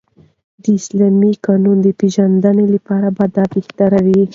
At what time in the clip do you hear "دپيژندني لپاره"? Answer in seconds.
1.87-3.07